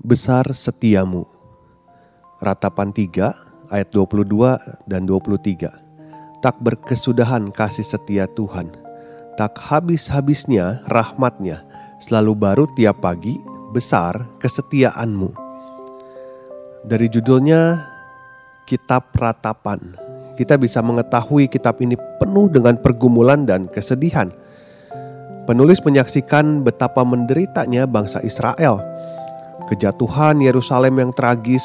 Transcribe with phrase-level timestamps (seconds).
[0.00, 1.28] Besar setiamu.
[2.40, 4.56] Ratapan 3 ayat 22
[4.88, 6.40] dan 23.
[6.40, 8.72] Tak berkesudahan kasih setia Tuhan,
[9.36, 11.60] tak habis-habisnya rahmatnya,
[12.00, 13.36] selalu baru tiap pagi,
[13.76, 15.36] besar kesetiaanmu.
[16.88, 17.84] Dari judulnya
[18.64, 20.00] Kitab Ratapan,
[20.40, 24.32] kita bisa mengetahui kitab ini penuh dengan pergumulan dan kesedihan.
[25.44, 28.89] Penulis menyaksikan betapa menderitanya bangsa Israel
[29.70, 31.62] kejatuhan Yerusalem yang tragis,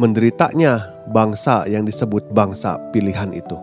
[0.00, 0.80] menderitanya
[1.12, 3.60] bangsa yang disebut bangsa pilihan itu.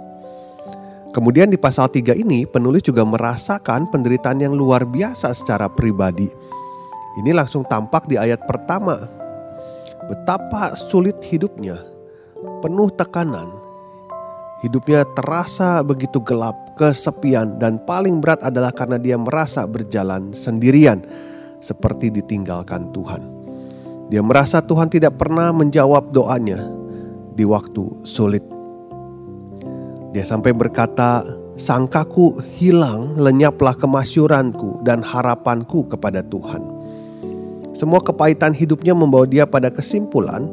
[1.15, 6.27] Kemudian di pasal 3 ini penulis juga merasakan penderitaan yang luar biasa secara pribadi.
[7.23, 8.99] Ini langsung tampak di ayat pertama.
[10.11, 11.79] Betapa sulit hidupnya,
[12.59, 13.47] penuh tekanan.
[14.59, 20.99] Hidupnya terasa begitu gelap, kesepian, dan paling berat adalah karena dia merasa berjalan sendirian,
[21.63, 23.34] seperti ditinggalkan Tuhan.
[24.05, 26.61] Dia merasa Tuhan tidak pernah menjawab doanya
[27.33, 28.45] di waktu sulit.
[30.13, 31.25] Dia sampai berkata,
[31.57, 36.61] "Sangkaku hilang, lenyaplah kemasyuranku dan harapanku kepada Tuhan."
[37.75, 40.47] Semua kepahitan hidupnya membawa dia pada kesimpulan,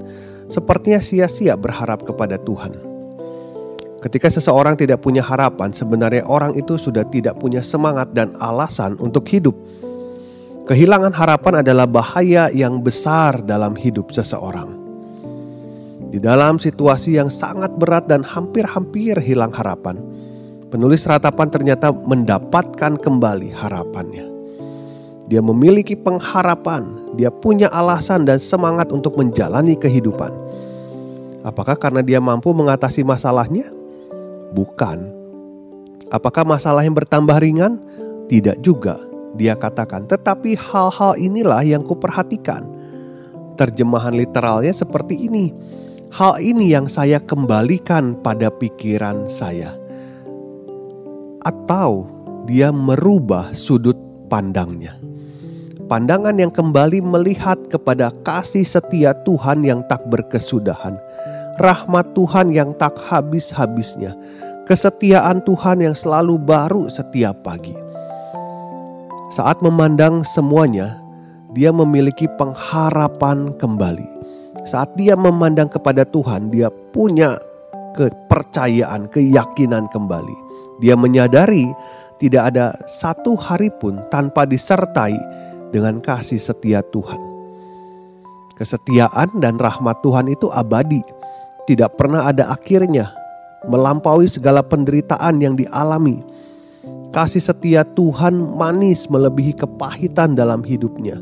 [0.50, 2.74] sepertinya sia-sia berharap kepada Tuhan.
[4.02, 9.30] Ketika seseorang tidak punya harapan, sebenarnya orang itu sudah tidak punya semangat dan alasan untuk
[9.30, 9.54] hidup.
[10.62, 14.78] Kehilangan harapan adalah bahaya yang besar dalam hidup seseorang.
[16.06, 19.98] Di dalam situasi yang sangat berat dan hampir-hampir hilang harapan,
[20.70, 24.22] penulis ratapan ternyata mendapatkan kembali harapannya.
[25.26, 30.30] Dia memiliki pengharapan, dia punya alasan dan semangat untuk menjalani kehidupan.
[31.42, 33.66] Apakah karena dia mampu mengatasi masalahnya?
[34.54, 35.10] Bukan.
[36.06, 37.82] Apakah masalah yang bertambah ringan?
[38.30, 42.68] Tidak juga dia katakan, tetapi hal-hal inilah yang kuperhatikan.
[43.56, 45.52] Terjemahan literalnya seperti ini.
[46.12, 49.72] Hal ini yang saya kembalikan pada pikiran saya.
[51.40, 52.08] Atau
[52.44, 53.96] dia merubah sudut
[54.28, 55.00] pandangnya.
[55.88, 60.96] Pandangan yang kembali melihat kepada kasih setia Tuhan yang tak berkesudahan.
[61.60, 64.16] Rahmat Tuhan yang tak habis-habisnya.
[64.64, 67.91] Kesetiaan Tuhan yang selalu baru setiap pagi
[69.32, 71.00] saat memandang semuanya,
[71.56, 74.04] dia memiliki pengharapan kembali.
[74.68, 77.40] Saat dia memandang kepada Tuhan, dia punya
[77.96, 80.36] kepercayaan, keyakinan kembali.
[80.84, 81.64] Dia menyadari
[82.20, 85.16] tidak ada satu hari pun tanpa disertai
[85.72, 87.18] dengan kasih setia Tuhan.
[88.60, 91.00] Kesetiaan dan rahmat Tuhan itu abadi,
[91.64, 93.08] tidak pernah ada akhirnya,
[93.64, 96.20] melampaui segala penderitaan yang dialami
[97.12, 101.20] Kasih setia Tuhan manis melebihi kepahitan dalam hidupnya.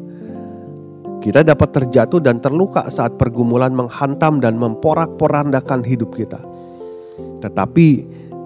[1.18, 6.38] Kita dapat terjatuh dan terluka saat pergumulan menghantam dan memporak-porandakan hidup kita.
[7.42, 7.88] Tetapi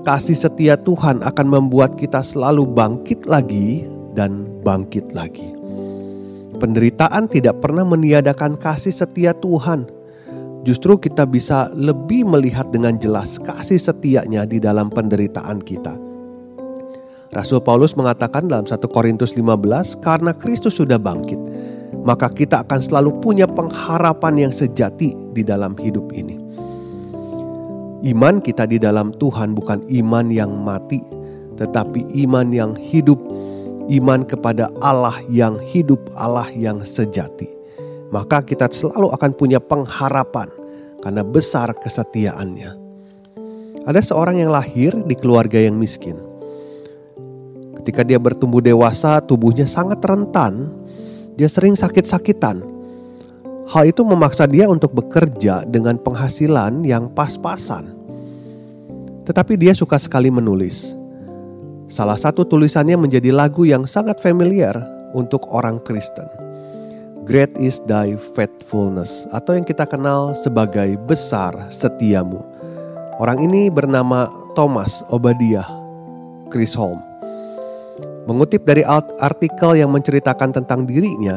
[0.09, 3.84] kasih setia Tuhan akan membuat kita selalu bangkit lagi
[4.16, 5.53] dan bangkit lagi.
[6.56, 9.84] Penderitaan tidak pernah meniadakan kasih setia Tuhan.
[10.65, 16.04] Justru kita bisa lebih melihat dengan jelas kasih setianya di dalam penderitaan kita.
[17.34, 21.43] Rasul Paulus mengatakan dalam 1 Korintus 15, karena Kristus sudah bangkit,
[22.06, 26.38] maka kita akan selalu punya pengharapan yang sejati di dalam hidup ini.
[28.06, 31.03] Iman kita di dalam Tuhan bukan iman yang mati,
[31.59, 33.19] tetapi iman yang hidup,
[33.91, 37.50] iman kepada Allah yang hidup, Allah yang sejati.
[38.14, 40.47] Maka kita selalu akan punya pengharapan
[41.03, 42.79] karena besar kesetiaannya.
[43.91, 46.34] Ada seorang yang lahir di keluarga yang miskin
[47.85, 50.73] Ketika dia bertumbuh dewasa, tubuhnya sangat rentan.
[51.37, 52.65] Dia sering sakit-sakitan.
[53.69, 57.93] Hal itu memaksa dia untuk bekerja dengan penghasilan yang pas-pasan.
[59.29, 60.97] Tetapi dia suka sekali menulis.
[61.85, 64.81] Salah satu tulisannya menjadi lagu yang sangat familiar
[65.13, 66.25] untuk orang Kristen.
[67.29, 72.41] Great is thy faithfulness atau yang kita kenal sebagai besar setiamu.
[73.21, 75.69] Orang ini bernama Thomas Obadiah
[76.49, 77.13] Chris Holm.
[78.25, 78.81] Mengutip dari
[79.21, 81.37] artikel yang menceritakan tentang dirinya,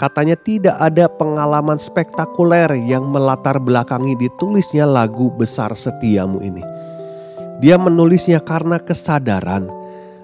[0.00, 6.64] katanya tidak ada pengalaman spektakuler yang melatar belakangi ditulisnya lagu Besar Setiamu ini.
[7.60, 9.68] Dia menulisnya karena kesadaran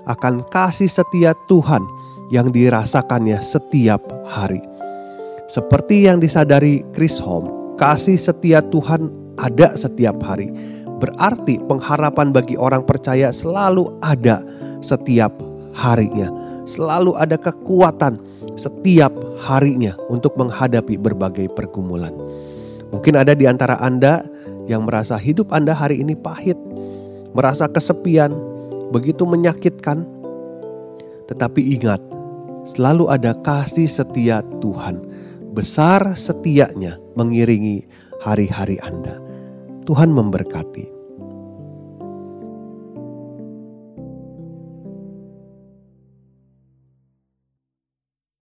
[0.09, 1.85] akan kasih setia Tuhan
[2.33, 4.65] yang dirasakannya setiap hari.
[5.53, 10.49] Seperti yang disadari Chris Home, kasih setia Tuhan ada setiap hari.
[11.01, 14.41] Berarti pengharapan bagi orang percaya selalu ada
[14.81, 16.29] setiap harinya.
[16.69, 18.21] Selalu ada kekuatan
[18.55, 19.11] setiap
[19.43, 22.13] harinya untuk menghadapi berbagai pergumulan.
[22.95, 24.23] Mungkin ada di antara Anda
[24.71, 26.59] yang merasa hidup Anda hari ini pahit,
[27.35, 28.31] merasa kesepian,
[28.95, 30.07] begitu menyakitkan.
[31.27, 32.03] Tetapi ingat,
[32.67, 35.03] selalu ada kasih setia Tuhan.
[35.51, 37.83] Besar setianya mengiringi
[38.23, 39.19] hari-hari Anda.
[39.87, 41.00] Tuhan memberkati.